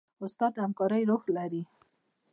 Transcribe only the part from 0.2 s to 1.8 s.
استاد د همکارۍ روح لري.